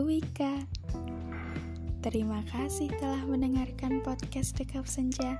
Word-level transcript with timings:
Wika. 0.00 0.64
Terima 2.00 2.40
kasih 2.48 2.88
telah 2.96 3.20
mendengarkan 3.28 4.00
podcast 4.00 4.56
Dekap 4.56 4.88
Senja. 4.88 5.36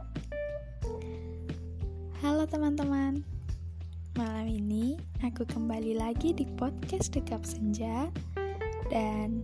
Halo 2.20 2.44
teman-teman. 2.44 3.24
Malam 4.12 4.46
ini 4.52 5.00
aku 5.24 5.48
kembali 5.48 5.96
lagi 5.96 6.36
di 6.36 6.44
podcast 6.60 7.16
Dekap 7.16 7.48
Senja 7.48 8.12
dan 8.92 9.40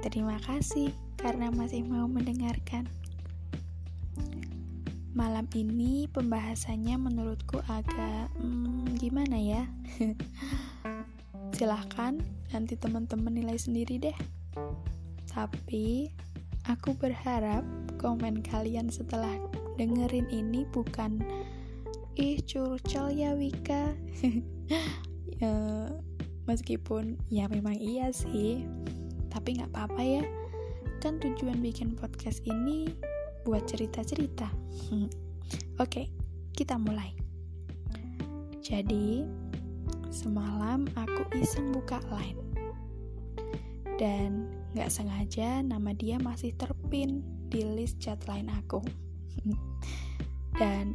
terima 0.00 0.40
kasih 0.48 0.88
karena 1.20 1.52
masih 1.52 1.84
mau 1.84 2.08
mendengarkan. 2.08 2.88
Malam 5.12 5.44
ini 5.52 6.08
pembahasannya 6.08 6.96
menurutku 6.96 7.60
agak 7.68 8.32
hmm, 8.40 8.96
gimana 8.96 9.36
ya? 9.36 9.68
Silahkan 11.60 12.16
nanti 12.56 12.72
teman-teman 12.80 13.36
nilai 13.36 13.60
sendiri 13.60 14.00
deh. 14.00 14.16
Tapi 15.36 16.08
aku 16.64 16.96
berharap 16.96 17.60
komen 18.00 18.40
kalian 18.40 18.88
setelah 18.88 19.36
dengerin 19.76 20.24
ini 20.32 20.64
bukan 20.72 21.20
ih 22.16 22.40
curcol 22.40 23.12
ya 23.12 23.36
Wika. 23.36 23.92
ya, 25.44 25.52
meskipun 26.48 27.20
ya 27.28 27.52
memang 27.52 27.76
iya 27.76 28.08
sih, 28.08 28.64
tapi 29.28 29.60
nggak 29.60 29.76
apa-apa 29.76 30.00
ya. 30.00 30.24
Kan 31.04 31.20
tujuan 31.20 31.60
bikin 31.60 31.92
podcast 31.92 32.40
ini 32.48 32.88
buat 33.44 33.68
cerita-cerita. 33.68 34.48
Oke, 35.84 36.08
kita 36.56 36.80
mulai. 36.80 37.12
Jadi, 38.64 39.28
Semalam 40.16 40.88
aku 40.96 41.28
iseng 41.36 41.76
buka 41.76 42.00
line 42.08 42.40
dan 44.00 44.48
gak 44.76 44.92
sengaja 44.92 45.64
nama 45.64 45.96
dia 45.96 46.20
masih 46.20 46.52
terpin 46.60 47.24
di 47.48 47.64
list 47.64 47.96
chat 47.96 48.20
line 48.28 48.52
aku. 48.52 48.84
dan 50.60 50.92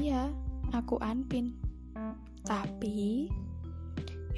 ya, 0.00 0.32
aku 0.72 0.96
unpin. 1.04 1.52
Tapi 2.48 3.28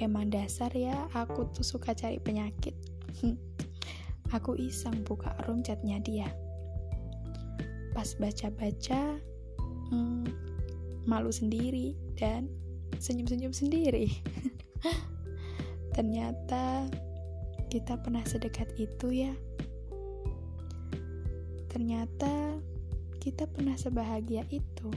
emang 0.03 0.35
dasar 0.35 0.75
ya 0.75 1.07
aku 1.15 1.47
tuh 1.55 1.63
suka 1.63 1.95
cari 1.95 2.19
penyakit. 2.19 2.75
aku 4.37 4.59
iseng 4.59 5.07
buka 5.07 5.31
room 5.47 5.63
chatnya 5.63 6.03
dia. 6.03 6.27
Pas 7.95 8.11
baca-baca, 8.19 9.21
hmm, 9.95 10.27
malu 11.07 11.31
sendiri 11.31 11.95
dan 12.19 12.51
senyum-senyum 12.99 13.55
sendiri. 13.55 14.11
Ternyata 15.95 16.91
kita 17.73 17.97
pernah 17.97 18.21
sedekat 18.29 18.69
itu 18.77 19.25
ya. 19.25 19.33
Ternyata 21.73 22.61
kita 23.17 23.49
pernah 23.49 23.73
sebahagia 23.81 24.45
itu. 24.53 24.93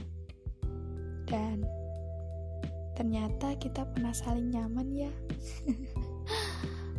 Dan 1.24 1.64
ternyata 2.92 3.56
kita 3.56 3.88
pernah 3.88 4.12
saling 4.12 4.52
nyaman 4.52 4.92
ya. 4.92 5.12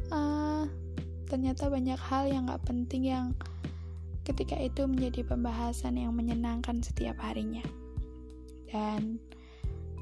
uh, 0.10 0.66
ternyata 1.30 1.70
banyak 1.70 2.02
hal 2.02 2.26
yang 2.26 2.50
gak 2.50 2.66
penting 2.66 3.14
yang 3.14 3.38
ketika 4.26 4.58
itu 4.58 4.82
menjadi 4.90 5.30
pembahasan 5.30 6.02
yang 6.02 6.18
menyenangkan 6.18 6.82
setiap 6.82 7.22
harinya. 7.22 7.62
Dan 8.66 9.22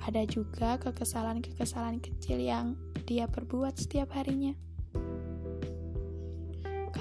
ada 0.08 0.24
juga 0.24 0.80
kekesalan-kekesalan 0.80 2.00
kecil 2.00 2.40
yang 2.40 2.80
dia 3.04 3.28
perbuat 3.28 3.76
setiap 3.76 4.16
harinya. 4.16 4.56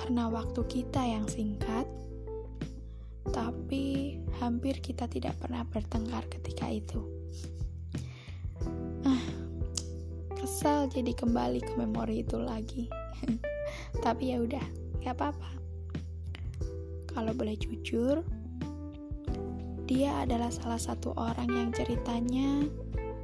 Karena 0.05 0.29
waktu 0.29 0.61
kita 0.69 1.01
yang 1.01 1.25
singkat, 1.25 1.89
tapi 3.33 4.21
hampir 4.37 4.77
kita 4.85 5.09
tidak 5.09 5.33
pernah 5.41 5.65
bertengkar 5.65 6.29
ketika 6.29 6.69
itu. 6.69 7.01
Ah, 9.09 9.25
kesal 10.37 10.93
jadi 10.93 11.17
kembali 11.17 11.65
ke 11.65 11.73
memori 11.81 12.21
itu 12.21 12.37
lagi. 12.37 12.85
tapi 14.05 14.37
ya 14.37 14.45
udah, 14.45 14.61
gak 15.01 15.17
apa-apa. 15.17 15.51
Kalau 17.09 17.33
boleh 17.33 17.57
jujur, 17.57 18.21
dia 19.89 20.21
adalah 20.21 20.53
salah 20.53 20.77
satu 20.77 21.17
orang 21.17 21.49
yang 21.49 21.73
ceritanya 21.73 22.61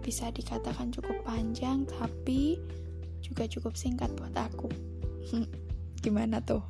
bisa 0.00 0.32
dikatakan 0.32 0.96
cukup 0.96 1.28
panjang 1.28 1.84
tapi 1.84 2.56
juga 3.20 3.44
cukup 3.44 3.76
singkat 3.76 4.08
buat 4.16 4.32
aku. 4.32 4.72
Gimana 6.00 6.41
tuh? 6.41 6.65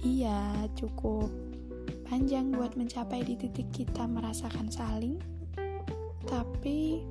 Iya, 0.00 0.68
cukup 0.76 1.28
panjang 2.08 2.52
buat 2.52 2.76
mencapai 2.80 3.24
di 3.24 3.36
titik 3.36 3.68
kita 3.72 4.08
merasakan 4.08 4.72
saling, 4.72 5.20
tapi 6.24 7.04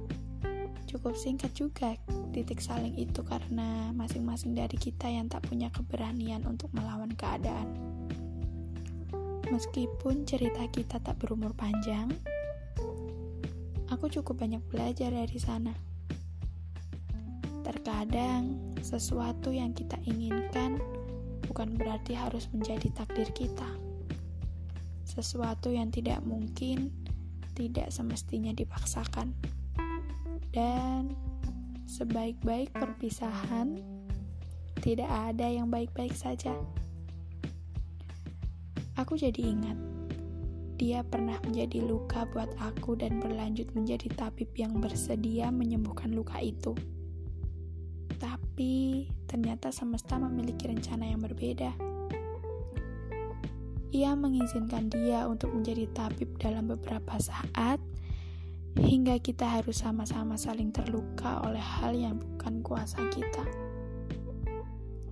cukup 0.90 1.14
singkat 1.18 1.54
juga 1.54 1.98
titik 2.34 2.62
saling 2.62 2.98
itu 2.98 3.22
karena 3.22 3.94
masing-masing 3.94 4.58
dari 4.58 4.78
kita 4.78 5.10
yang 5.10 5.30
tak 5.30 5.46
punya 5.46 5.70
keberanian 5.70 6.46
untuk 6.50 6.74
melawan 6.74 7.14
keadaan. 7.14 7.70
Meskipun 9.54 10.26
cerita 10.26 10.66
kita 10.74 10.98
tak 10.98 11.22
berumur 11.22 11.54
panjang, 11.54 12.10
aku 13.94 14.10
cukup 14.10 14.42
banyak 14.42 14.62
belajar 14.74 15.14
dari 15.14 15.38
sana. 15.38 15.74
Terkadang, 17.62 18.74
sesuatu 18.82 19.54
yang 19.54 19.72
kita 19.78 19.96
inginkan 20.10 20.33
bukan 21.54 21.78
berarti 21.78 22.18
harus 22.18 22.50
menjadi 22.50 22.90
takdir 22.98 23.30
kita. 23.30 23.70
Sesuatu 25.06 25.70
yang 25.70 25.94
tidak 25.94 26.26
mungkin, 26.26 26.90
tidak 27.54 27.94
semestinya 27.94 28.50
dipaksakan. 28.58 29.38
Dan 30.50 31.14
sebaik-baik 31.86 32.74
perpisahan, 32.74 33.78
tidak 34.82 35.06
ada 35.06 35.46
yang 35.46 35.70
baik-baik 35.70 36.18
saja. 36.18 36.58
Aku 38.98 39.14
jadi 39.14 39.54
ingat 39.54 39.78
dia 40.82 41.06
pernah 41.06 41.38
menjadi 41.46 41.86
luka 41.86 42.26
buat 42.34 42.50
aku 42.58 42.98
dan 42.98 43.22
berlanjut 43.22 43.70
menjadi 43.78 44.10
tabib 44.18 44.50
yang 44.58 44.82
bersedia 44.82 45.54
menyembuhkan 45.54 46.18
luka 46.18 46.42
itu. 46.42 46.74
Tapi 48.18 49.06
ternyata 49.34 49.74
semesta 49.74 50.22
memiliki 50.22 50.70
rencana 50.70 51.10
yang 51.10 51.18
berbeda. 51.18 51.74
Ia 53.90 54.14
mengizinkan 54.14 54.94
dia 54.94 55.26
untuk 55.26 55.58
menjadi 55.58 55.90
tabib 55.90 56.38
dalam 56.38 56.70
beberapa 56.70 57.18
saat, 57.18 57.82
hingga 58.78 59.18
kita 59.18 59.50
harus 59.50 59.82
sama-sama 59.82 60.38
saling 60.38 60.70
terluka 60.70 61.42
oleh 61.50 61.58
hal 61.58 61.98
yang 61.98 62.22
bukan 62.22 62.62
kuasa 62.62 63.02
kita. 63.10 63.42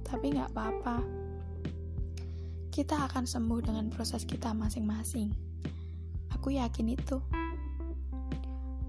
Tapi 0.05 0.37
gak 0.37 0.53
apa-apa, 0.53 1.01
kita 2.69 3.09
akan 3.09 3.25
sembuh 3.25 3.73
dengan 3.73 3.89
proses 3.89 4.21
kita 4.21 4.53
masing-masing. 4.53 5.33
Aku 6.37 6.53
yakin 6.53 6.93
itu. 6.93 7.17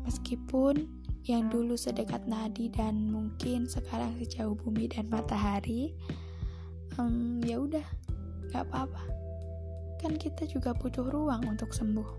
Meskipun 0.04 1.01
yang 1.22 1.46
dulu 1.46 1.78
sedekat 1.78 2.26
nadi 2.26 2.66
dan 2.66 3.06
mungkin 3.06 3.70
sekarang 3.70 4.18
sejauh 4.18 4.58
bumi 4.58 4.90
dan 4.90 5.06
matahari, 5.06 5.94
um, 6.98 7.38
ya 7.46 7.62
udah, 7.62 7.86
gak 8.50 8.66
apa-apa. 8.66 9.02
Kan 10.02 10.18
kita 10.18 10.50
juga 10.50 10.74
butuh 10.74 11.06
ruang 11.06 11.46
untuk 11.46 11.70
sembuh. 11.70 12.10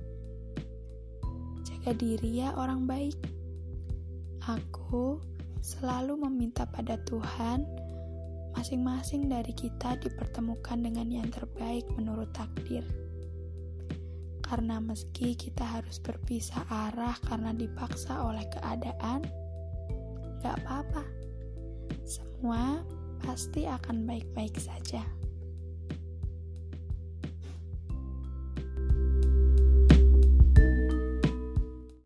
Jaga 1.68 1.92
diri 2.00 2.40
ya 2.40 2.56
orang 2.56 2.88
baik. 2.88 3.20
Aku 4.48 5.20
selalu 5.60 6.20
meminta 6.24 6.64
pada 6.64 6.96
Tuhan 7.04 7.68
masing-masing 8.56 9.28
dari 9.28 9.52
kita 9.52 10.00
dipertemukan 10.00 10.80
dengan 10.80 11.12
yang 11.12 11.28
terbaik 11.28 11.84
menurut 12.00 12.32
takdir. 12.32 12.88
Karena 14.44 14.78
meski 14.84 15.34
kita 15.34 15.64
harus 15.64 15.98
berpisah 16.04 16.68
arah 16.68 17.16
karena 17.26 17.56
dipaksa 17.56 18.28
oleh 18.28 18.44
keadaan, 18.52 19.24
gak 20.44 20.60
apa-apa. 20.62 21.04
Semua 22.04 22.84
pasti 23.24 23.66
akan 23.66 24.04
baik-baik 24.04 24.60
saja. 24.60 25.23